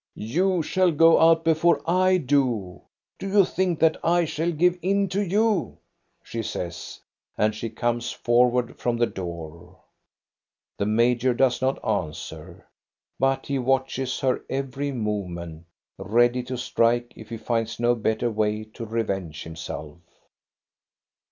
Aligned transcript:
"You 0.15 0.63
shall 0.63 0.91
go 0.91 1.19
out 1.19 1.43
before 1.43 1.79
I 1.87 2.17
do. 2.17 2.81
Do 3.19 3.27
you 3.27 3.45
think 3.45 3.77
CHRISTMAS 3.81 3.93
DAY 3.93 3.99
57 3.99 3.99
that 4.01 4.09
I 4.09 4.25
shall 4.25 4.51
give 4.51 4.77
in 4.81 5.09
to 5.09 5.21
you?" 5.21 5.77
she 6.23 6.41
says. 6.41 6.99
And 7.37 7.53
she 7.53 7.69
comes 7.69 8.11
forward 8.11 8.77
from 8.79 8.97
the 8.97 9.05
door. 9.05 9.77
The 10.79 10.87
major 10.87 11.35
does 11.35 11.61
not 11.61 11.77
answer, 11.85 12.65
but 13.19 13.45
he 13.45 13.59
watches 13.59 14.19
her 14.21 14.41
every 14.49 14.91
movement, 14.91 15.65
ready 15.99 16.41
to 16.45 16.57
strike 16.57 17.13
if 17.15 17.29
he 17.29 17.37
finds 17.37 17.79
no 17.79 17.93
better 17.93 18.31
way 18.31 18.63
to 18.73 18.85
revenge 18.87 19.43
himself. 19.43 19.99